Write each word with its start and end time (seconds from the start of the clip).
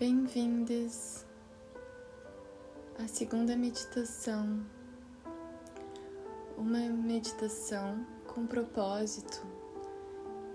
Bem-vindas 0.00 1.26
à 2.98 3.06
segunda 3.06 3.54
meditação, 3.54 4.64
uma 6.56 6.78
meditação 6.78 8.06
com 8.26 8.46
propósito 8.46 9.46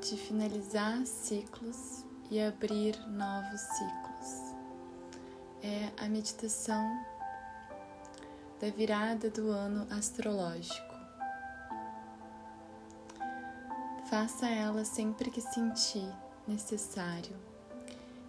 de 0.01 0.17
finalizar 0.17 1.05
ciclos 1.05 2.03
e 2.31 2.41
abrir 2.41 2.97
novos 3.07 3.61
ciclos. 3.61 4.55
É 5.61 5.91
a 6.03 6.09
meditação 6.09 7.05
da 8.59 8.71
virada 8.71 9.29
do 9.29 9.51
ano 9.51 9.85
astrológico. 9.91 10.95
Faça 14.09 14.47
ela 14.49 14.83
sempre 14.83 15.29
que 15.29 15.39
sentir 15.39 16.11
necessário. 16.47 17.37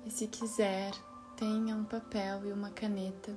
E 0.04 0.10
se 0.10 0.28
quiser, 0.28 0.92
tenha 1.36 1.76
um 1.76 1.84
papel 1.84 2.46
e 2.46 2.52
uma 2.52 2.70
caneta 2.70 3.36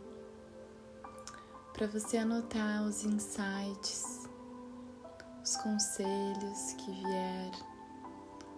para 1.73 1.85
você 1.85 2.17
anotar 2.17 2.83
os 2.83 3.03
insights, 3.03 4.29
os 5.43 5.57
conselhos 5.57 6.73
que 6.77 6.91
vier, 6.91 7.51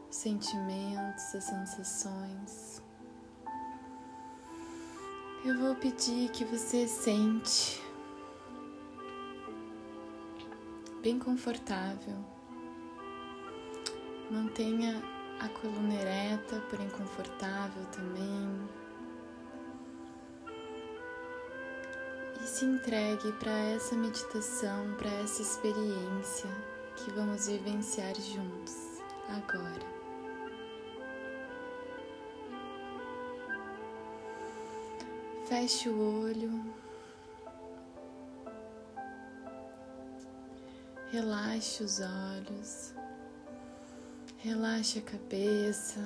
os 0.09 0.15
sentimentos, 0.15 1.35
as 1.35 1.43
sensações. 1.43 2.83
Eu 5.43 5.57
vou 5.57 5.73
pedir 5.75 6.29
que 6.29 6.45
você 6.45 6.87
sente 6.87 7.81
bem 11.01 11.17
confortável. 11.17 12.15
Mantenha 14.29 15.01
a 15.39 15.49
coluna 15.49 15.95
ereta, 15.95 16.61
porém 16.69 16.87
confortável 16.89 17.83
também. 17.87 18.80
Se 22.51 22.65
entregue 22.65 23.31
para 23.39 23.57
essa 23.73 23.95
meditação, 23.95 24.93
para 24.97 25.09
essa 25.09 25.41
experiência 25.41 26.49
que 26.97 27.09
vamos 27.11 27.47
vivenciar 27.47 28.13
juntos 28.15 28.75
agora. 29.29 29.85
Feche 35.47 35.87
o 35.87 36.23
olho. 36.23 36.75
Relaxe 41.09 41.83
os 41.83 42.01
olhos. 42.01 42.93
Relaxe 44.39 44.99
a 44.99 45.01
cabeça, 45.03 46.01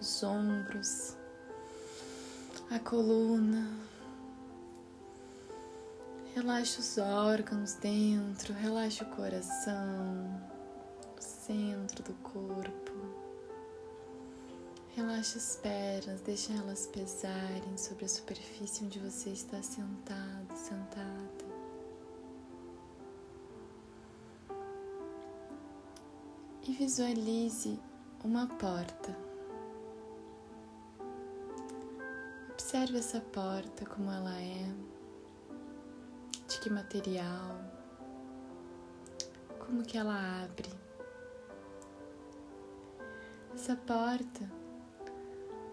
os 0.00 0.22
ombros, 0.22 1.16
a 2.70 2.78
coluna. 2.78 3.93
Relaxe 6.34 6.80
os 6.80 6.98
órgãos 6.98 7.74
dentro, 7.74 8.52
relaxe 8.54 9.02
o 9.02 9.06
coração, 9.06 10.40
o 11.16 11.22
centro 11.22 12.02
do 12.02 12.14
corpo. 12.14 12.92
Relaxe 14.96 15.38
as 15.38 15.56
pernas, 15.56 16.20
deixe 16.20 16.52
elas 16.52 16.86
pesarem 16.86 17.76
sobre 17.76 18.04
a 18.04 18.08
superfície 18.08 18.84
onde 18.84 18.98
você 18.98 19.30
está 19.30 19.62
sentado, 19.62 20.56
sentada. 20.56 21.54
e 26.66 26.72
visualize 26.72 27.78
uma 28.24 28.46
porta. 28.46 29.14
Observe 32.50 32.98
essa 32.98 33.20
porta 33.20 33.84
como 33.84 34.10
ela 34.10 34.34
é, 34.40 34.72
que 36.64 36.70
material, 36.70 37.60
como 39.58 39.82
que 39.82 39.98
ela 39.98 40.42
abre. 40.42 40.70
Essa 43.54 43.76
porta, 43.76 44.50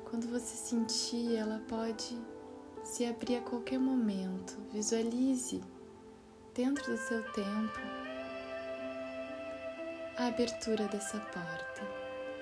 quando 0.09 0.28
você 0.28 0.53
sentir, 0.57 1.38
ela 1.38 1.62
pode 1.69 2.22
se 2.84 3.06
abrir 3.06 3.38
a 3.38 3.41
qualquer 3.41 3.79
momento. 3.79 4.57
Visualize 4.74 5.63
dentro 6.53 6.91
do 6.91 6.97
seu 6.97 7.23
tempo 7.31 7.79
a 10.18 10.28
abertura 10.28 10.90
dessa 10.90 11.22
porta, 11.22 11.81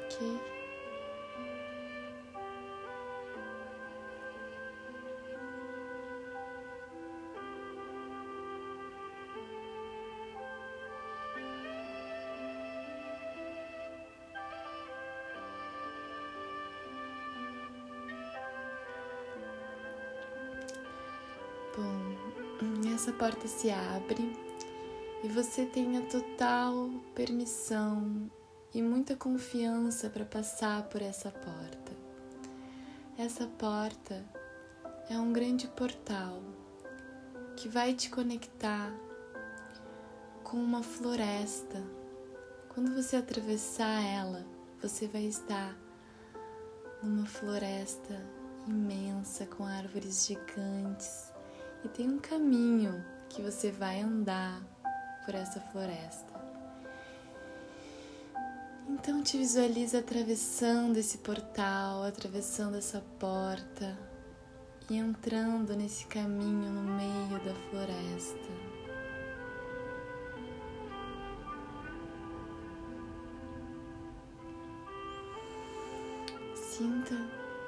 ok? 0.05 0.58
Porta 23.19 23.49
se 23.49 23.69
abre 23.69 24.33
e 25.21 25.27
você 25.27 25.65
tenha 25.65 26.01
total 26.03 26.89
permissão 27.13 28.31
e 28.73 28.81
muita 28.81 29.13
confiança 29.13 30.09
para 30.09 30.23
passar 30.23 30.83
por 30.83 31.01
essa 31.01 31.29
porta. 31.29 31.91
Essa 33.17 33.45
porta 33.45 34.23
é 35.09 35.17
um 35.17 35.33
grande 35.33 35.67
portal 35.67 36.41
que 37.57 37.67
vai 37.67 37.93
te 37.93 38.09
conectar 38.09 38.93
com 40.41 40.55
uma 40.55 40.81
floresta. 40.81 41.83
Quando 42.69 42.95
você 42.95 43.17
atravessar 43.17 44.01
ela, 44.01 44.45
você 44.81 45.07
vai 45.09 45.25
estar 45.25 45.77
numa 47.03 47.25
floresta 47.25 48.15
imensa 48.65 49.45
com 49.45 49.65
árvores 49.65 50.25
gigantes 50.25 51.28
e 51.83 51.87
tem 51.87 52.09
um 52.09 52.19
caminho 52.19 53.03
que 53.29 53.41
você 53.41 53.71
vai 53.71 54.01
andar 54.01 54.61
por 55.25 55.35
essa 55.35 55.59
floresta. 55.59 56.39
Então 58.87 59.21
te 59.21 59.37
visualiza 59.37 59.99
atravessando 59.99 60.97
esse 60.97 61.19
portal, 61.19 62.03
atravessando 62.03 62.75
essa 62.75 63.03
porta 63.19 63.97
e 64.89 64.97
entrando 64.97 65.75
nesse 65.75 66.05
caminho 66.07 66.69
no 66.71 66.81
meio 66.81 67.39
da 67.45 67.53
floresta. 67.69 68.49
Sinta 76.55 77.15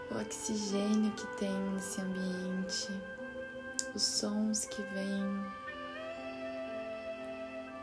o 0.09 0.19
oxigênio 0.19 1.11
que 1.11 1.27
tem 1.37 1.53
nesse 1.73 2.01
ambiente, 2.01 2.91
os 3.93 4.01
sons 4.01 4.65
que 4.65 4.81
vêm 4.81 5.43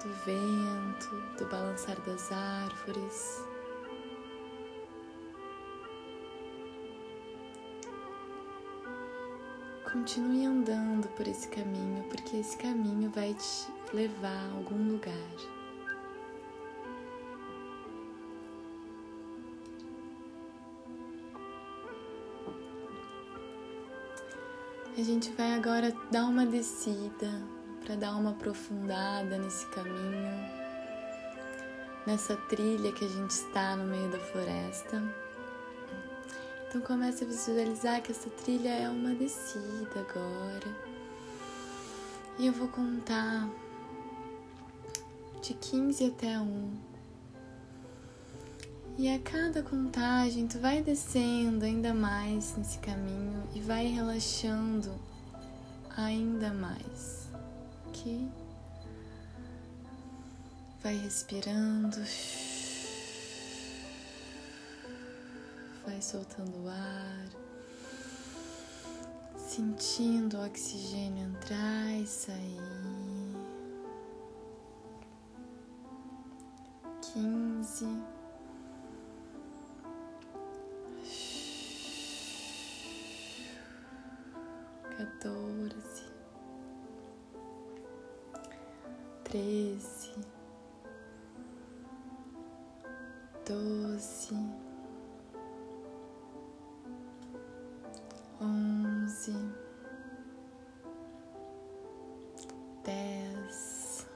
do 0.02 0.08
vento, 0.24 1.36
do 1.38 1.46
balançar 1.50 2.00
das 2.02 2.30
árvores. 2.30 3.44
Continue 9.92 10.46
andando 10.46 11.08
por 11.16 11.26
esse 11.26 11.48
caminho, 11.48 12.04
porque 12.04 12.36
esse 12.36 12.56
caminho 12.56 13.10
vai 13.10 13.34
te 13.34 13.94
levar 13.94 14.28
a 14.28 14.52
algum 14.54 14.92
lugar. 14.92 15.57
A 24.98 25.02
gente 25.04 25.30
vai 25.30 25.54
agora 25.54 25.94
dar 26.10 26.24
uma 26.24 26.44
descida 26.44 27.30
para 27.84 27.94
dar 27.94 28.16
uma 28.16 28.30
aprofundada 28.30 29.38
nesse 29.38 29.64
caminho, 29.66 30.50
nessa 32.04 32.34
trilha 32.34 32.90
que 32.90 33.04
a 33.04 33.08
gente 33.08 33.30
está 33.30 33.76
no 33.76 33.84
meio 33.84 34.10
da 34.10 34.18
floresta. 34.18 35.00
Então 36.66 36.80
comece 36.80 37.22
a 37.22 37.28
visualizar 37.28 38.02
que 38.02 38.10
essa 38.10 38.28
trilha 38.28 38.70
é 38.70 38.88
uma 38.88 39.14
descida 39.14 40.00
agora. 40.00 40.76
E 42.36 42.48
eu 42.48 42.52
vou 42.52 42.66
contar 42.66 43.48
de 45.40 45.54
15 45.54 46.06
até 46.06 46.40
1. 46.40 46.97
E 48.98 49.08
a 49.14 49.18
cada 49.20 49.62
contagem 49.62 50.48
tu 50.48 50.58
vai 50.58 50.82
descendo 50.82 51.64
ainda 51.64 51.94
mais 51.94 52.56
nesse 52.56 52.78
caminho 52.78 53.48
e 53.54 53.60
vai 53.60 53.86
relaxando 53.86 54.92
ainda 55.96 56.52
mais 56.52 57.28
aqui. 57.86 58.28
Vai 60.82 60.96
respirando. 60.96 61.96
Vai 65.86 66.02
soltando 66.02 66.64
o 66.64 66.68
ar. 66.68 67.28
Sentindo 69.36 70.38
o 70.38 70.44
oxigênio 70.44 71.24
entrar 71.24 71.92
e 72.00 72.04
sair. 72.04 73.36
Quinze. 77.00 78.17
Treze. 89.38 90.10
Doze. 93.46 94.34
onze, 98.40 99.32
dez, 102.84 104.06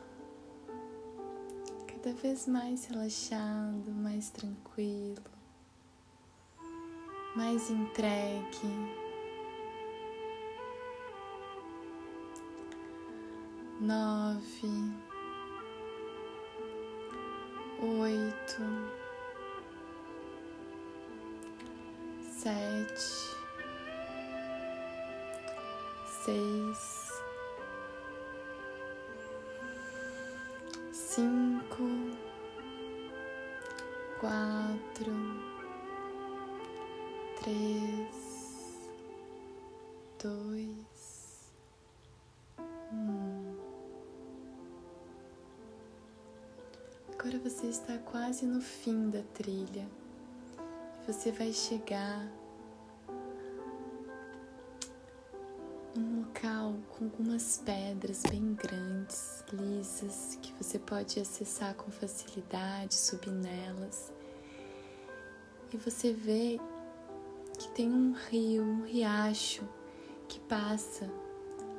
cada 1.86 2.12
vez 2.14 2.46
mais 2.48 2.86
relaxado, 2.86 3.90
mais 3.92 4.30
tranquilo, 4.30 5.22
mais 7.36 7.70
entregue. 7.70 9.12
Nove, 13.80 15.01
oito, 17.82 18.62
sete. 22.38 23.32
Seis, 26.24 27.10
cinco, 30.92 31.82
quatro, 34.20 35.12
três, 37.42 38.88
dois, 40.22 40.91
Agora 47.32 47.48
você 47.48 47.68
está 47.68 47.96
quase 47.96 48.44
no 48.44 48.60
fim 48.60 49.08
da 49.08 49.22
trilha. 49.32 49.88
Você 51.06 51.32
vai 51.32 51.50
chegar 51.50 52.30
um 55.96 56.20
local 56.20 56.74
com 56.90 57.06
algumas 57.06 57.56
pedras 57.64 58.22
bem 58.28 58.52
grandes, 58.52 59.42
lisas, 59.50 60.38
que 60.42 60.52
você 60.62 60.78
pode 60.78 61.18
acessar 61.18 61.74
com 61.74 61.90
facilidade, 61.90 62.94
subir 62.94 63.32
nelas. 63.32 64.12
E 65.72 65.76
você 65.78 66.12
vê 66.12 66.60
que 67.58 67.68
tem 67.70 67.90
um 67.90 68.12
rio, 68.12 68.62
um 68.62 68.82
riacho 68.82 69.66
que 70.28 70.38
passa 70.40 71.10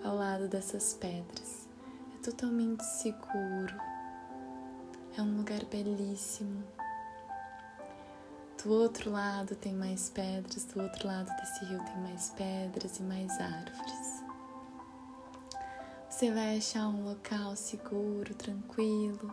ao 0.03 0.15
lado 0.15 0.47
dessas 0.47 0.95
pedras. 0.95 1.67
É 2.17 2.23
totalmente 2.23 2.81
seguro. 2.81 3.92
É 5.15 5.21
um 5.21 5.37
lugar 5.37 5.63
belíssimo. 5.65 6.63
Do 8.63 8.71
outro 8.71 9.11
lado 9.11 9.55
tem 9.55 9.71
mais 9.71 10.09
pedras, 10.09 10.65
do 10.65 10.81
outro 10.81 11.07
lado 11.07 11.29
desse 11.35 11.65
rio 11.65 11.79
tem 11.83 11.97
mais 11.97 12.31
pedras 12.31 12.97
e 12.97 13.03
mais 13.03 13.31
árvores. 13.39 14.23
Você 16.09 16.31
vai 16.31 16.57
achar 16.57 16.87
um 16.87 17.05
local 17.05 17.55
seguro, 17.55 18.33
tranquilo, 18.33 19.31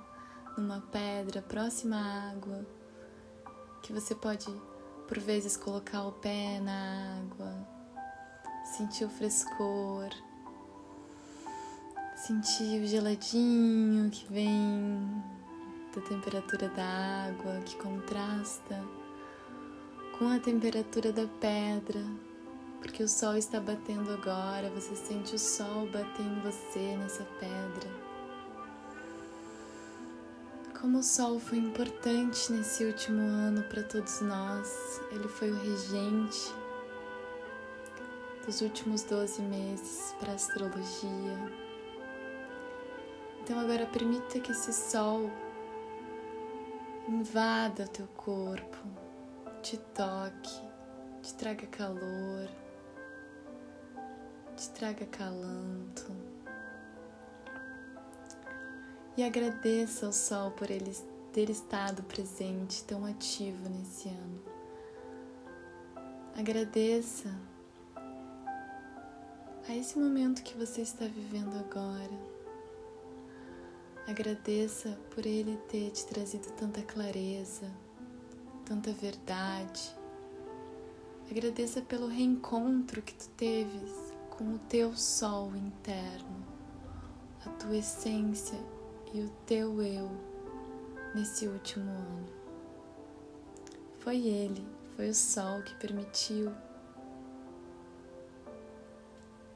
numa 0.58 0.82
pedra 0.82 1.40
próxima 1.40 1.96
à 1.96 2.30
água, 2.32 2.66
que 3.82 3.90
você 3.90 4.14
pode 4.14 4.46
por 5.08 5.18
vezes 5.18 5.56
colocar 5.56 6.02
o 6.02 6.12
pé 6.12 6.60
na 6.60 7.22
água, 7.22 7.68
sentir 8.76 9.06
o 9.06 9.08
frescor, 9.08 10.10
sentir 12.16 12.82
o 12.82 12.86
geladinho 12.86 14.10
que 14.10 14.30
vem 14.30 15.39
da 15.94 16.00
temperatura 16.00 16.68
da 16.68 16.84
água, 17.28 17.60
que 17.64 17.76
contrasta 17.76 18.82
com 20.18 20.28
a 20.28 20.38
temperatura 20.38 21.12
da 21.12 21.26
pedra, 21.40 22.04
porque 22.80 23.02
o 23.02 23.08
sol 23.08 23.36
está 23.36 23.58
batendo 23.58 24.12
agora, 24.12 24.70
você 24.70 24.94
sente 24.94 25.34
o 25.34 25.38
sol 25.38 25.86
bater 25.86 26.24
em 26.24 26.40
você 26.40 26.96
nessa 26.96 27.24
pedra. 27.40 27.90
Como 30.80 30.98
o 30.98 31.02
sol 31.02 31.38
foi 31.40 31.58
importante 31.58 32.52
nesse 32.52 32.84
último 32.84 33.20
ano 33.20 33.62
para 33.64 33.82
todos 33.82 34.20
nós, 34.20 35.00
ele 35.10 35.28
foi 35.28 35.50
o 35.50 35.56
regente 35.56 36.54
dos 38.46 38.60
últimos 38.62 39.02
12 39.02 39.42
meses 39.42 40.14
para 40.18 40.32
a 40.32 40.34
astrologia. 40.36 41.38
Então 43.42 43.58
agora 43.58 43.84
permita 43.86 44.38
que 44.40 44.52
esse 44.52 44.72
sol 44.72 45.30
invada 47.10 47.84
o 47.84 47.88
teu 47.88 48.06
corpo, 48.06 48.78
te 49.62 49.76
toque, 49.76 50.62
te 51.20 51.34
traga 51.34 51.66
calor, 51.66 52.48
te 54.56 54.70
traga 54.70 55.04
calanto. 55.06 56.06
E 59.16 59.24
agradeça 59.24 60.06
ao 60.06 60.12
sol 60.12 60.52
por 60.52 60.70
ele 60.70 60.94
ter 61.32 61.50
estado 61.50 62.04
presente, 62.04 62.84
tão 62.84 63.04
ativo 63.04 63.68
nesse 63.68 64.08
ano. 64.08 64.42
Agradeça 66.38 67.28
a 69.68 69.74
esse 69.74 69.98
momento 69.98 70.44
que 70.44 70.56
você 70.56 70.82
está 70.82 71.06
vivendo 71.06 71.56
agora. 71.58 72.39
Agradeça 74.10 74.98
por 75.14 75.24
ele 75.24 75.56
ter 75.68 75.88
te 75.92 76.04
trazido 76.04 76.50
tanta 76.54 76.82
clareza, 76.82 77.70
tanta 78.64 78.92
verdade. 78.92 79.96
Agradeça 81.30 81.80
pelo 81.80 82.08
reencontro 82.08 83.02
que 83.02 83.14
tu 83.14 83.28
teves 83.36 84.12
com 84.30 84.54
o 84.54 84.58
teu 84.68 84.96
sol 84.96 85.54
interno, 85.54 86.44
a 87.46 87.50
tua 87.50 87.76
essência 87.76 88.58
e 89.14 89.20
o 89.20 89.30
teu 89.46 89.80
eu 89.80 90.10
nesse 91.14 91.46
último 91.46 91.88
ano. 91.88 92.28
Foi 94.00 94.16
ele, 94.16 94.66
foi 94.96 95.10
o 95.10 95.14
sol 95.14 95.62
que 95.62 95.76
permitiu 95.76 96.52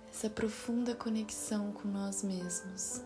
essa 0.08 0.30
profunda 0.30 0.94
conexão 0.94 1.72
com 1.72 1.88
nós 1.88 2.22
mesmos. 2.22 3.02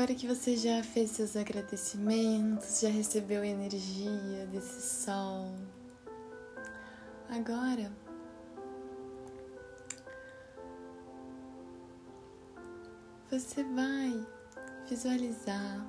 Agora 0.00 0.14
que 0.14 0.26
você 0.26 0.56
já 0.56 0.82
fez 0.82 1.10
seus 1.10 1.36
agradecimentos, 1.36 2.80
já 2.80 2.88
recebeu 2.88 3.44
energia 3.44 4.46
desse 4.46 4.80
sol, 4.80 5.54
agora 7.28 7.92
você 13.30 13.62
vai 13.62 14.26
visualizar 14.88 15.86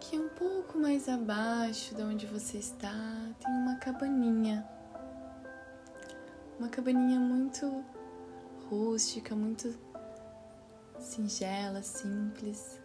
que 0.00 0.18
um 0.18 0.28
pouco 0.30 0.76
mais 0.76 1.08
abaixo 1.08 1.94
de 1.94 2.02
onde 2.02 2.26
você 2.26 2.58
está 2.58 2.92
tem 3.38 3.52
uma 3.52 3.76
cabaninha. 3.76 4.68
Uma 6.58 6.68
cabaninha 6.68 7.20
muito 7.20 7.84
rústica, 8.68 9.36
muito 9.36 9.78
singela, 11.00 11.82
simples. 11.82 12.80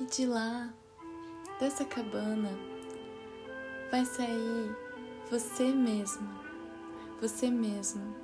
E 0.00 0.04
de 0.06 0.26
lá, 0.26 0.72
dessa 1.58 1.84
cabana, 1.84 2.50
vai 3.90 4.04
sair 4.04 4.76
você 5.30 5.64
mesmo, 5.72 6.28
você 7.20 7.50
mesmo. 7.50 8.16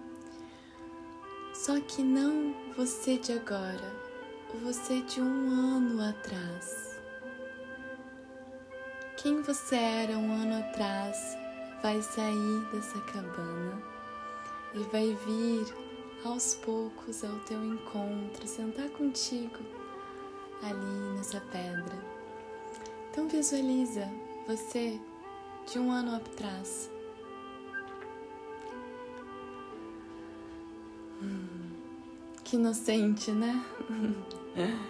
Só 1.55 1.81
que 1.81 2.03
não 2.03 2.55
você 2.77 3.19
de 3.19 3.33
agora, 3.33 3.93
você 4.63 5.03
de 5.03 5.21
um 5.21 5.51
ano 5.51 6.03
atrás. 6.03 7.01
Quem 9.17 9.43
você 9.43 9.77
era 9.77 10.19
um 10.19 10.33
ano 10.33 10.59
atrás 10.59 11.17
vai 11.83 12.01
sair 12.03 12.61
dessa 12.73 13.01
cabana 13.03 13.83
e 14.75 14.79
vai 14.91 15.15
vir 15.27 15.84
aos 16.25 16.55
poucos 16.55 17.23
ao 17.23 17.39
teu 17.41 17.63
encontro, 17.65 18.47
sentar 18.47 18.89
contigo 18.91 19.59
ali 20.63 21.17
nessa 21.17 21.41
pedra. 21.41 21.97
Então 23.11 23.29
visualiza 23.29 24.11
você 24.47 24.99
de 25.71 25.79
um 25.79 25.91
ano 25.91 26.17
atrás. 26.17 26.91
Hum, 31.23 31.71
que 32.43 32.57
inocente, 32.57 33.31
né? 33.31 33.65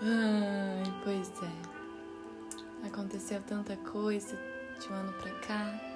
Ai, 0.00 1.00
pois 1.02 1.30
é. 1.42 2.86
Aconteceu 2.86 3.42
tanta 3.42 3.76
coisa 3.76 4.38
de 4.80 4.92
um 4.92 4.94
ano 4.94 5.12
pra 5.14 5.32
cá. 5.40 5.87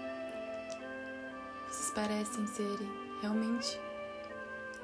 Parecem 1.95 2.47
serem 2.47 2.91
realmente 3.21 3.79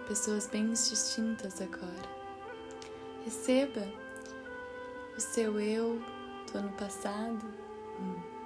pessoas 0.07 0.47
bem 0.47 0.73
distintas 0.73 1.61
agora. 1.61 2.09
Receba 3.25 3.87
o 5.17 5.21
seu 5.21 5.59
eu 5.59 6.01
do 6.53 6.59
ano 6.59 6.73
passado. 6.73 7.47
Hum. 8.01 8.39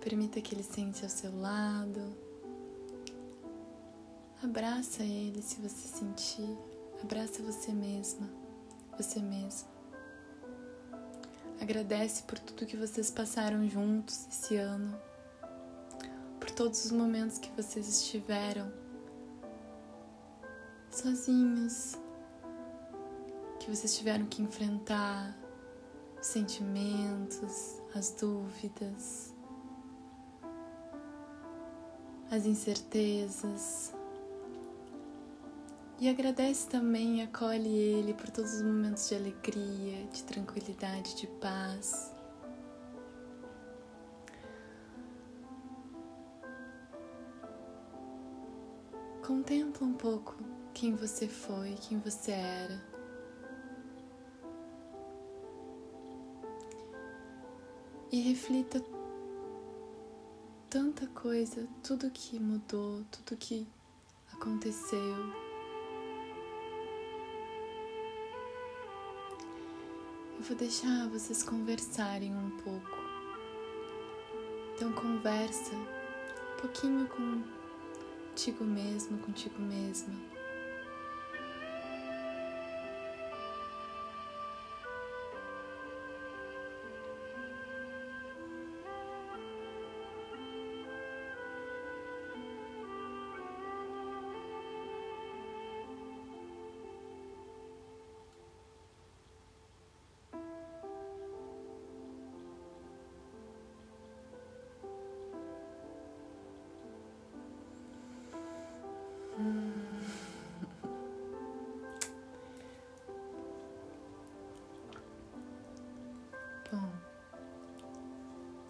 Permita 0.00 0.40
que 0.40 0.54
ele 0.54 0.62
sente 0.62 1.02
ao 1.02 1.10
seu 1.10 1.36
lado. 1.40 2.14
Abraça 4.42 5.02
ele 5.02 5.42
se 5.42 5.60
você 5.60 5.88
sentir. 5.88 6.56
Abraça 7.02 7.42
você 7.42 7.72
mesma, 7.72 8.28
você 8.96 9.20
mesmo. 9.20 9.68
Agradece 11.60 12.22
por 12.22 12.38
tudo 12.38 12.66
que 12.66 12.76
vocês 12.76 13.10
passaram 13.10 13.68
juntos 13.68 14.26
esse 14.28 14.56
ano, 14.56 14.96
todos 16.56 16.86
os 16.86 16.90
momentos 16.90 17.38
que 17.38 17.50
vocês 17.50 17.86
estiveram 17.86 18.72
sozinhos, 20.90 21.96
que 23.60 23.68
vocês 23.68 23.94
tiveram 23.94 24.24
que 24.24 24.40
enfrentar 24.40 25.36
os 26.18 26.26
sentimentos, 26.26 27.82
as 27.94 28.10
dúvidas, 28.12 29.34
as 32.30 32.46
incertezas. 32.46 33.92
E 36.00 36.08
agradece 36.08 36.68
também, 36.68 37.22
acolhe 37.22 37.68
ele 37.68 38.14
por 38.14 38.30
todos 38.30 38.54
os 38.54 38.62
momentos 38.62 39.06
de 39.10 39.14
alegria, 39.14 40.06
de 40.10 40.24
tranquilidade, 40.24 41.16
de 41.16 41.26
paz. 41.26 42.15
Contempla 49.26 49.86
um 49.86 49.94
pouco 49.94 50.36
quem 50.72 50.94
você 50.94 51.26
foi, 51.26 51.74
quem 51.88 51.98
você 51.98 52.30
era. 52.30 52.96
e 58.12 58.20
reflita 58.20 58.80
tanta 60.70 61.08
coisa, 61.08 61.68
tudo 61.82 62.08
que 62.10 62.38
mudou, 62.38 63.04
tudo 63.10 63.36
que 63.36 63.66
aconteceu. 64.32 65.16
Eu 70.36 70.42
vou 70.42 70.56
deixar 70.56 71.08
vocês 71.08 71.42
conversarem 71.42 72.32
um 72.32 72.50
pouco. 72.58 72.96
Então 74.74 74.92
conversa 74.92 75.74
um 75.74 76.60
pouquinho 76.60 77.08
contigo 78.36 78.64
mesmo, 78.64 79.16
contigo 79.20 79.58
mesma. 79.58 80.12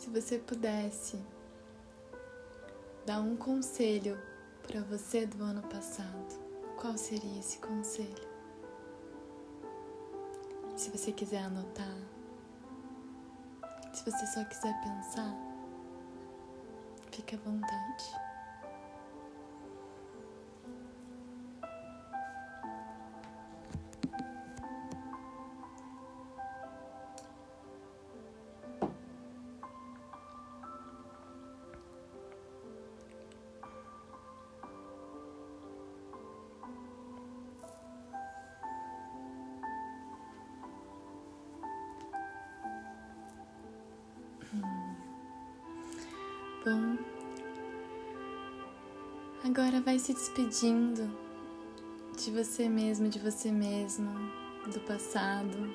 Se 0.07 0.11
você 0.11 0.39
pudesse 0.39 1.19
dar 3.05 3.21
um 3.21 3.37
conselho 3.37 4.17
para 4.63 4.81
você 4.83 5.27
do 5.27 5.43
ano 5.43 5.63
passado, 5.63 6.33
qual 6.81 6.97
seria 6.97 7.41
esse 7.41 7.59
conselho? 7.59 8.29
Se 10.77 10.91
você 10.91 11.11
quiser 11.11 11.43
anotar, 11.43 11.99
se 13.93 14.09
você 14.09 14.25
só 14.29 14.45
quiser 14.45 14.81
pensar, 14.81 15.35
fique 17.11 17.35
à 17.35 17.39
vontade. 17.39 18.26
Vai 49.87 50.01
se 50.01 50.13
despedindo 50.13 51.09
de 52.19 52.33
você 52.33 52.69
mesmo, 52.69 53.09
de 53.09 53.21
você 53.21 53.53
mesmo, 53.53 54.11
do 54.67 54.81
passado. 54.81 55.73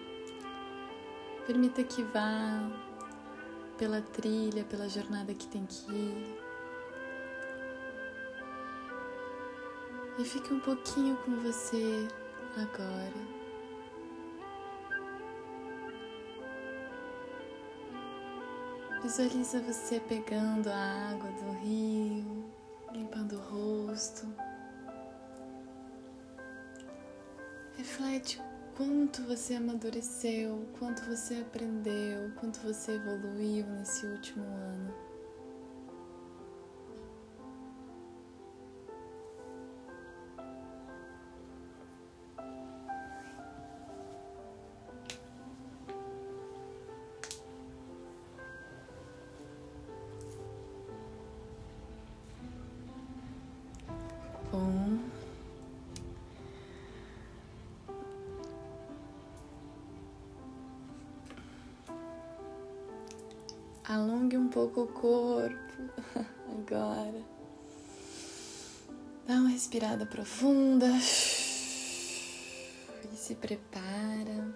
Permita 1.48 1.82
que 1.82 2.04
vá 2.04 2.70
pela 3.78 4.02
trilha, 4.02 4.66
pela 4.66 4.90
jornada 4.90 5.34
que 5.34 5.48
tem 5.48 5.66
que 5.66 5.90
ir. 5.90 6.38
E 10.20 10.26
fique 10.26 10.54
um 10.54 10.60
pouquinho 10.60 11.16
com 11.24 11.38
você 11.38 12.06
agora. 12.58 13.42
Visualiza 19.02 19.62
você 19.62 20.02
pegando 20.02 20.68
a 20.68 21.12
água 21.12 21.32
do 21.32 21.52
rio, 21.60 22.41
limpando 22.94 23.34
o 23.34 23.86
rosto. 23.88 24.28
Reflete 27.78 28.42
quanto 28.76 29.24
você 29.24 29.56
amadureceu, 29.56 30.68
quanto 30.78 31.04
você 31.06 31.36
aprendeu, 31.36 32.32
quanto 32.40 32.60
você 32.60 32.94
evoluiu 32.94 33.66
nesse 33.68 34.06
último 34.06 34.44
ano. 34.44 35.11
Alongue 63.92 64.38
um 64.38 64.48
pouco 64.48 64.84
o 64.84 64.88
corpo 64.88 65.84
agora. 66.48 67.22
Dá 69.28 69.34
uma 69.34 69.50
respirada 69.50 70.06
profunda 70.06 70.88
e 73.12 73.18
se 73.18 73.36
prepara, 73.36 74.56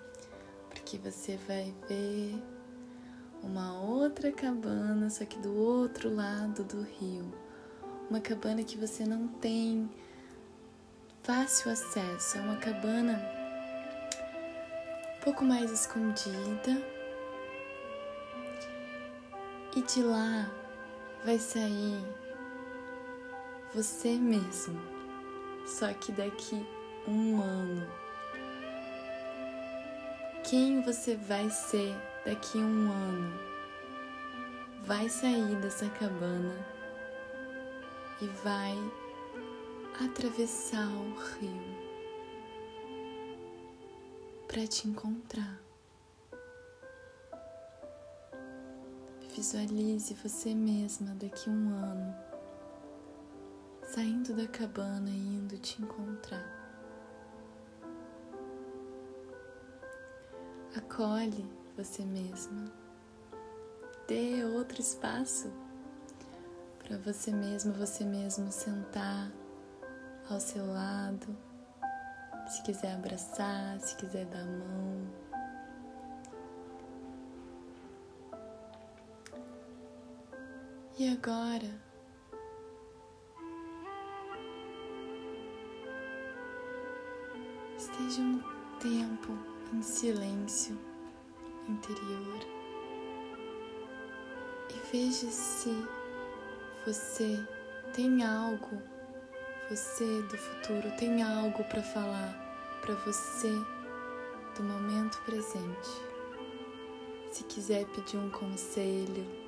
porque 0.69 0.97
você 0.97 1.37
vai 1.49 1.73
ver 1.89 2.41
uma 3.43 3.77
outra 3.81 4.31
cabana, 4.31 5.09
só 5.09 5.25
que 5.25 5.37
do 5.39 5.53
outro 5.53 6.15
lado 6.15 6.63
do 6.63 6.81
rio. 6.83 7.29
Uma 8.09 8.21
cabana 8.21 8.63
que 8.63 8.77
você 8.77 9.03
não 9.03 9.27
tem 9.27 9.91
fácil 11.23 11.71
acesso, 11.71 12.37
é 12.37 12.41
uma 12.41 12.55
cabana 12.55 13.21
um 15.17 15.23
pouco 15.25 15.43
mais 15.43 15.69
escondida. 15.71 16.94
E 19.75 19.81
de 19.81 20.01
lá 20.01 20.49
vai 21.25 21.37
sair 21.37 22.01
você 23.73 24.17
mesmo, 24.17 24.79
só 25.67 25.91
que 25.93 26.13
daqui 26.13 26.65
um 27.05 27.41
ano. 27.41 27.85
Quem 30.49 30.81
você 30.81 31.17
vai 31.17 31.49
ser 31.49 31.93
daqui 32.25 32.57
um 32.57 32.89
ano? 32.89 33.37
Vai 34.85 35.09
sair 35.09 35.55
dessa 35.57 35.89
cabana 35.89 36.55
e 38.21 38.27
vai 38.45 38.77
atravessar 40.05 40.87
o 40.87 41.15
rio 41.39 41.85
para 44.47 44.65
te 44.67 44.87
encontrar. 44.87 45.64
Visualize 49.35 50.13
você 50.13 50.55
mesma 50.55 51.13
daqui 51.15 51.49
um 51.49 51.67
ano 51.67 52.15
saindo 53.83 54.33
da 54.33 54.47
cabana 54.47 55.09
e 55.09 55.35
indo 55.35 55.57
te 55.57 55.81
encontrar. 55.81 56.45
Acolhe 60.73 61.45
você 61.75 62.05
mesma. 62.05 62.71
Dê 64.07 64.45
outro 64.45 64.79
espaço 64.79 65.51
para 66.79 66.97
você 66.99 67.29
mesma, 67.29 67.73
você 67.73 68.05
mesmo 68.05 68.49
sentar 68.53 69.29
ao 70.29 70.39
seu 70.39 70.65
lado. 70.65 71.27
Se 72.47 72.63
quiser 72.63 72.93
abraçar, 72.93 73.81
se 73.81 73.97
quiser 73.97 74.27
dar 74.27 74.39
a 74.39 74.45
mão. 74.45 75.24
E 80.97 81.09
agora, 81.09 81.69
esteja 87.77 88.21
um 88.21 88.41
tempo 88.79 89.37
em 89.73 89.81
silêncio 89.81 90.79
interior 91.67 92.39
e 94.69 94.89
veja 94.89 95.27
se 95.27 95.85
você 96.85 97.45
tem 97.93 98.23
algo, 98.23 98.81
você 99.69 100.21
do 100.21 100.37
futuro 100.37 100.89
tem 100.97 101.21
algo 101.21 101.61
para 101.65 101.83
falar 101.83 102.79
para 102.79 102.95
você 102.95 103.51
do 104.55 104.63
momento 104.63 105.21
presente. 105.25 105.89
Se 107.33 107.43
quiser 107.43 107.85
pedir 107.87 108.15
um 108.15 108.29
conselho, 108.29 109.44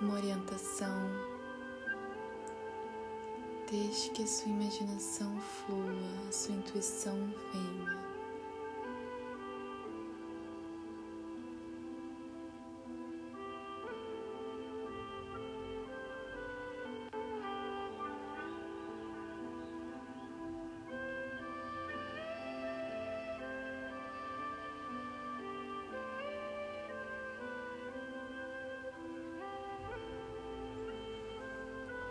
uma 0.00 0.14
orientação, 0.14 1.10
deixe 3.70 4.10
que 4.10 4.22
a 4.22 4.26
sua 4.26 4.48
imaginação 4.48 5.38
flua, 5.40 5.94
a 6.28 6.32
sua 6.32 6.54
intuição 6.54 7.16
venha. 7.52 8.05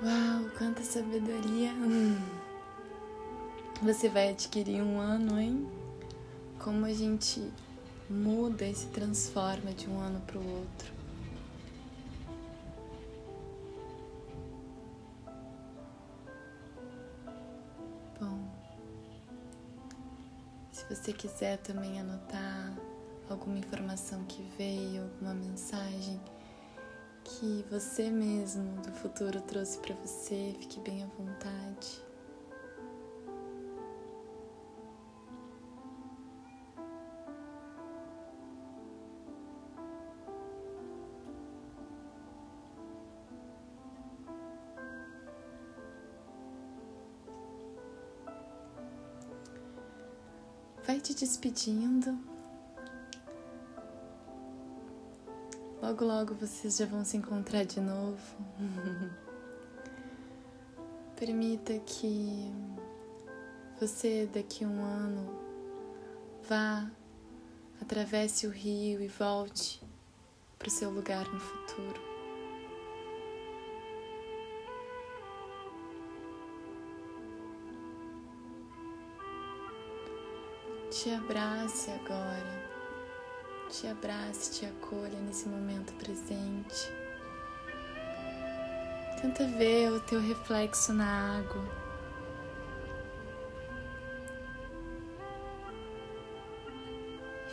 Uau, 0.05 0.51
quanta 0.55 0.83
sabedoria! 0.83 1.71
Você 3.81 4.07
vai 4.07 4.29
adquirir 4.29 4.79
um 4.83 4.99
ano, 4.99 5.39
hein? 5.39 5.67
Como 6.59 6.85
a 6.85 6.93
gente 6.93 7.51
muda 8.07 8.67
e 8.67 8.75
se 8.75 8.85
transforma 8.89 9.71
de 9.71 9.89
um 9.89 9.99
ano 9.99 10.21
para 10.21 10.37
o 10.37 10.47
outro. 10.47 10.93
Bom, 18.21 18.47
se 20.71 20.85
você 20.87 21.13
quiser 21.13 21.57
também 21.57 21.99
anotar 21.99 22.77
alguma 23.27 23.57
informação 23.57 24.23
que 24.25 24.43
veio, 24.55 25.01
alguma 25.01 25.33
mensagem 25.33 26.21
que 27.25 27.65
você 27.71 28.09
mesmo 28.09 28.81
do 28.81 28.91
futuro 28.91 29.41
trouxe 29.41 29.79
para 29.79 29.95
você, 29.95 30.55
fique 30.59 30.79
bem 30.79 31.03
à 31.03 31.07
vontade. 31.07 32.05
Vai 50.85 51.01
te 51.01 51.15
despedindo. 51.15 52.34
Logo, 55.95 56.05
logo 56.05 56.35
vocês 56.35 56.75
já 56.75 56.85
vão 56.85 57.05
se 57.05 57.15
encontrar 57.15 57.63
de 57.63 57.79
novo. 57.79 58.19
Permita 61.15 61.79
que 61.79 62.51
você, 63.79 64.27
daqui 64.33 64.65
a 64.65 64.67
um 64.67 64.83
ano, 64.83 65.39
vá, 66.49 66.91
atravesse 67.81 68.45
o 68.45 68.49
rio 68.49 69.01
e 69.01 69.07
volte 69.07 69.81
para 70.59 70.67
o 70.67 70.71
seu 70.71 70.89
lugar 70.89 71.25
no 71.31 71.39
futuro. 71.39 72.01
Te 80.91 81.11
abrace 81.11 81.89
agora 81.91 82.74
te 83.75 83.87
abrace, 83.87 84.53
te 84.53 84.65
acolha 84.65 85.19
nesse 85.19 85.49
momento 85.49 85.93
presente. 85.95 86.89
Tenta 89.21 89.45
ver 89.47 89.91
o 89.91 89.99
teu 89.99 90.21
reflexo 90.21 90.93
na 90.93 91.39
água. 91.39 91.61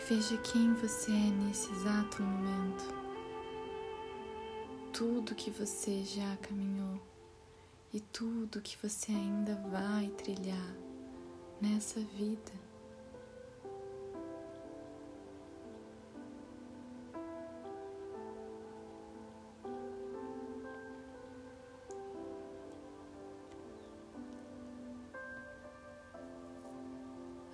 Veja 0.09 0.37
quem 0.39 0.75
você 0.75 1.11
é 1.11 1.31
nesse 1.45 1.73
exato 1.73 2.23
momento. 2.23 2.85
Tudo 4.93 5.35
que 5.35 5.51
você 5.51 6.05
já 6.05 6.37
caminhou 6.37 7.01
e 7.93 8.01
tudo 8.01 8.61
que 8.61 8.77
você 8.81 9.11
ainda 9.11 9.57
vai 9.73 10.09
trilhar 10.11 10.75
nessa 11.61 11.99
vida. 12.01 12.72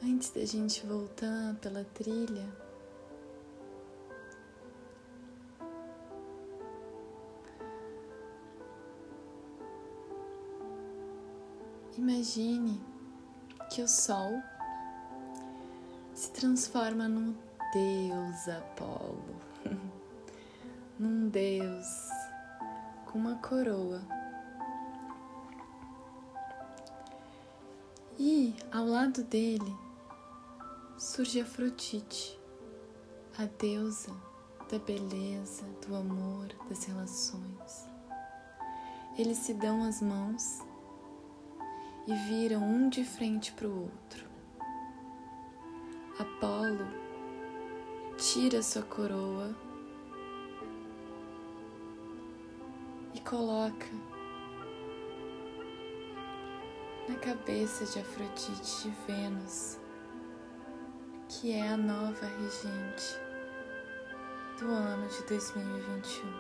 Antes 0.09 0.31
da 0.31 0.45
gente 0.45 0.87
voltar 0.87 1.55
pela 1.61 1.85
trilha, 1.85 2.47
Imagine 11.97 12.81
que 13.71 13.83
o 13.83 13.89
Sol 13.89 14.41
se 16.15 16.31
transforma 16.31 17.09
num 17.09 17.35
Deus 17.73 18.49
Apolo, 18.49 19.37
num 20.99 21.29
Deus 21.29 22.09
com 23.05 23.19
uma 23.19 23.35
coroa. 23.37 24.01
E 28.17 28.55
ao 28.73 28.87
lado 28.87 29.25
dele 29.25 29.88
surge 30.99 31.41
Afrodite, 31.41 32.37
a 33.39 33.45
deusa 33.45 34.13
da 34.69 34.81
beleza, 34.81 35.65
do 35.87 35.95
amor, 35.95 36.49
das 36.69 36.85
relações. 36.85 37.89
Eles 39.17 39.39
se 39.39 39.55
dão 39.55 39.85
as 39.85 40.03
mãos 40.03 40.59
e 42.05 42.15
viram 42.29 42.63
um 42.65 42.89
de 42.89 43.05
frente 43.05 43.53
para 43.53 43.69
o 43.69 43.83
outro. 43.83 44.27
Apolo 46.19 46.89
tira 48.17 48.61
sua 48.61 48.83
coroa 48.83 49.55
e 53.15 53.21
coloca 53.21 53.87
na 57.09 57.15
cabeça 57.15 57.85
de 57.87 58.01
Afrodite 58.01 58.83
de 58.83 58.91
Vênus, 59.07 59.79
que 61.41 61.53
é 61.53 61.69
a 61.69 61.77
nova 61.77 62.27
regente 62.27 63.17
do 64.59 64.67
ano 64.73 65.07
de 65.07 65.23
2021. 65.29 66.33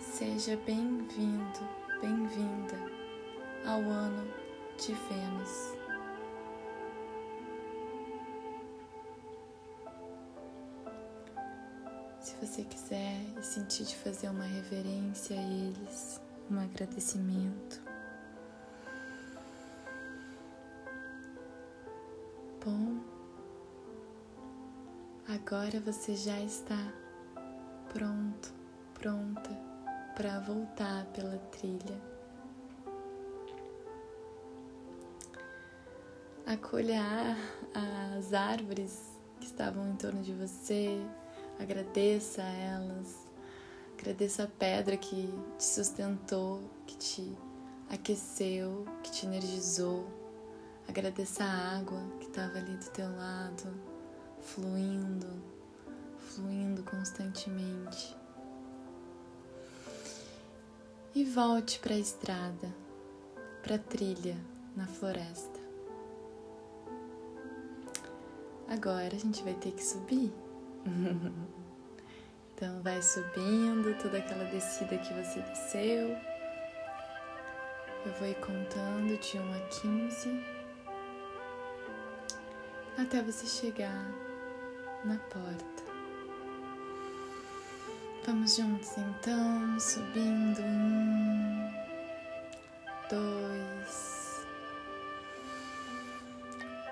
Seja 0.00 0.56
bem-vindo, 0.64 1.60
bem-vinda 2.00 2.78
ao 3.66 3.80
ano 3.82 4.32
de 4.78 4.94
Vênus. 4.94 5.74
Se 12.20 12.34
você 12.36 12.64
quiser 12.64 13.20
e 13.38 13.42
sentir 13.42 13.84
de 13.84 13.96
fazer 13.96 14.30
uma 14.30 14.44
reverência 14.44 15.38
a 15.38 15.42
eles, 15.42 16.18
um 16.50 16.58
agradecimento. 16.58 17.83
Agora 25.34 25.80
você 25.80 26.14
já 26.14 26.38
está 26.40 26.78
pronto, 27.92 28.54
pronta 28.94 29.50
para 30.14 30.38
voltar 30.38 31.06
pela 31.06 31.36
trilha. 31.50 32.00
Acolha 36.46 37.36
as 38.16 38.32
árvores 38.32 39.18
que 39.40 39.46
estavam 39.46 39.88
em 39.90 39.96
torno 39.96 40.22
de 40.22 40.32
você, 40.34 41.00
agradeça 41.58 42.40
a 42.40 42.52
elas, 42.52 43.26
agradeça 43.98 44.44
a 44.44 44.46
pedra 44.46 44.96
que 44.96 45.34
te 45.58 45.64
sustentou, 45.64 46.62
que 46.86 46.96
te 46.96 47.36
aqueceu, 47.90 48.86
que 49.02 49.10
te 49.10 49.26
energizou, 49.26 50.06
agradeça 50.88 51.42
a 51.42 51.78
água 51.78 52.00
que 52.20 52.26
estava 52.28 52.58
ali 52.58 52.76
do 52.76 52.90
teu 52.90 53.10
lado, 53.16 53.93
fluindo, 54.44 55.26
fluindo 56.18 56.82
constantemente. 56.84 58.16
E 61.14 61.24
volte 61.24 61.78
para 61.78 61.94
a 61.94 61.98
estrada, 61.98 62.74
para 63.62 63.76
a 63.76 63.78
trilha 63.78 64.36
na 64.76 64.86
floresta. 64.86 65.60
Agora 68.68 69.14
a 69.14 69.18
gente 69.18 69.42
vai 69.42 69.54
ter 69.54 69.72
que 69.72 69.84
subir. 69.84 70.32
então 72.54 72.82
vai 72.82 73.00
subindo 73.00 73.96
toda 74.02 74.18
aquela 74.18 74.44
descida 74.44 74.98
que 74.98 75.14
você 75.14 75.40
desceu. 75.40 76.16
Eu 78.04 78.12
vou 78.18 78.28
ir 78.28 78.34
contando 78.36 79.18
de 79.18 79.38
1 79.38 79.52
a 79.52 79.60
15 79.80 80.64
até 82.98 83.22
você 83.22 83.46
chegar 83.46 84.12
na 85.04 85.16
porta. 85.16 85.84
Vamos 88.26 88.56
juntos 88.56 88.90
então, 88.96 89.78
subindo. 89.78 90.62
Um, 90.62 91.70
dois, 93.10 94.46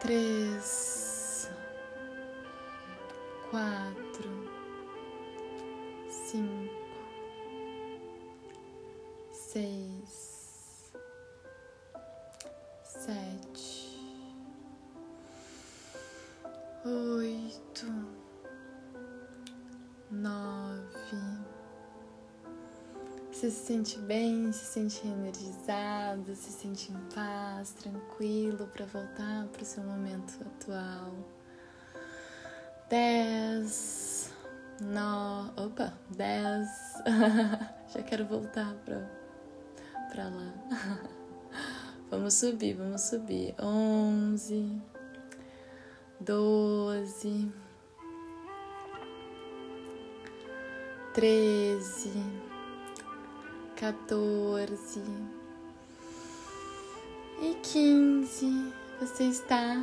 três 0.00 1.02
quatro, 3.52 4.30
cinco, 6.08 6.72
seis, 9.30 9.91
nove. 20.32 21.42
Você 23.30 23.50
se 23.50 23.66
sente 23.66 23.98
bem, 23.98 24.52
se 24.52 24.64
sente 24.64 25.06
energizado, 25.06 26.34
se 26.34 26.52
sente 26.52 26.92
em 26.92 27.14
paz, 27.14 27.72
tranquilo 27.72 28.68
para 28.68 28.86
voltar 28.86 29.46
para 29.48 29.62
o 29.62 29.64
seu 29.64 29.82
momento 29.82 30.34
atual 30.40 31.12
dez, 32.92 34.30
no, 34.82 35.50
opa, 35.56 35.94
dez, 36.10 36.68
já 37.88 38.02
quero 38.02 38.26
voltar 38.26 38.74
pra, 38.84 39.00
pra 40.10 40.24
lá. 40.28 40.52
vamos 42.10 42.34
subir, 42.34 42.74
vamos 42.74 43.00
subir. 43.00 43.54
Onze, 43.58 44.78
doze, 46.20 47.50
treze, 51.12 52.10
quatorze 53.78 55.02
e 57.40 57.54
quinze. 57.62 58.72
Você 58.98 59.24
está 59.24 59.74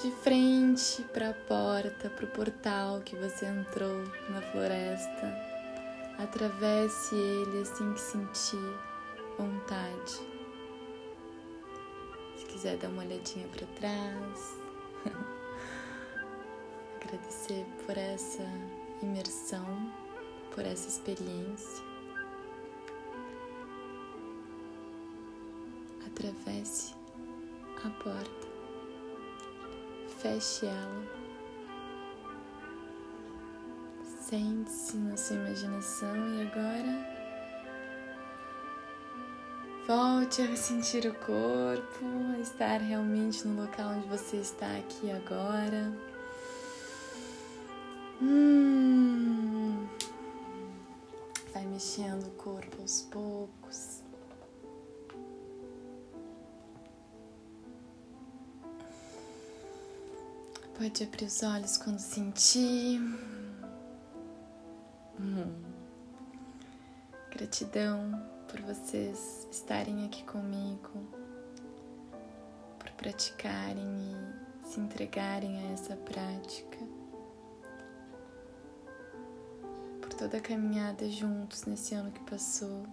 de 0.00 0.10
frente 0.22 1.02
para 1.12 1.30
a 1.30 1.34
porta, 1.34 2.08
para 2.10 2.24
o 2.24 2.28
portal 2.28 3.00
que 3.00 3.16
você 3.16 3.46
entrou 3.46 4.04
na 4.28 4.40
floresta. 4.40 5.50
Atravesse 6.18 7.14
ele 7.14 7.62
assim 7.62 7.92
que 7.92 8.00
sentir 8.00 8.78
vontade. 9.36 10.20
Se 12.36 12.44
quiser 12.46 12.76
dar 12.76 12.88
uma 12.88 13.02
olhadinha 13.02 13.48
para 13.48 13.66
trás, 13.66 14.56
agradecer 17.02 17.66
por 17.84 17.96
essa 17.96 18.44
imersão, 19.02 19.90
por 20.54 20.64
essa 20.64 20.88
experiência. 20.88 21.84
Atravesse 26.06 26.94
a 27.84 27.90
porta 28.02 28.50
feche 30.20 30.66
ela. 30.66 31.02
Sente-se 34.20 34.96
na 34.96 35.16
sua 35.16 35.36
imaginação 35.36 36.14
e 36.34 36.42
agora 36.42 37.20
volte 39.88 40.42
a 40.42 40.56
sentir 40.56 41.06
o 41.06 41.14
corpo, 41.14 42.04
a 42.36 42.38
estar 42.38 42.80
realmente 42.80 43.48
no 43.48 43.62
local 43.62 43.90
onde 43.90 44.06
você 44.06 44.36
está 44.36 44.66
aqui 44.76 45.10
agora. 45.10 45.90
Hum. 48.22 48.89
Mexendo 51.80 52.26
o 52.26 52.30
corpo 52.32 52.82
aos 52.82 53.00
poucos. 53.10 54.02
Pode 60.76 61.02
abrir 61.02 61.24
os 61.24 61.42
olhos 61.42 61.78
quando 61.78 61.98
sentir. 61.98 63.00
Hum. 65.18 65.54
Gratidão 67.30 68.28
por 68.46 68.60
vocês 68.60 69.48
estarem 69.50 70.04
aqui 70.04 70.22
comigo, 70.24 70.90
por 72.78 72.90
praticarem 72.90 73.88
e 74.62 74.68
se 74.68 74.78
entregarem 74.78 75.56
a 75.56 75.72
essa 75.72 75.96
prática, 75.96 76.76
toda 80.20 80.36
a 80.36 80.40
caminhada 80.42 81.08
juntos 81.08 81.64
nesse 81.64 81.94
ano 81.94 82.12
que 82.12 82.20
passou, 82.20 82.84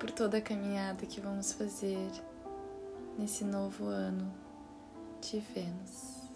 por 0.00 0.10
toda 0.10 0.38
a 0.38 0.40
caminhada 0.40 1.06
que 1.06 1.20
vamos 1.20 1.52
fazer 1.52 2.10
nesse 3.16 3.44
novo 3.44 3.86
ano 3.86 4.34
de 5.20 5.38
Vênus. 5.38 6.28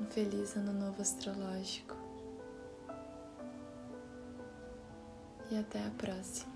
Um 0.00 0.06
feliz 0.06 0.56
ano 0.56 0.72
novo 0.72 1.02
astrológico. 1.02 1.96
E 5.50 5.58
até 5.58 5.84
a 5.84 5.90
próxima. 5.98 6.55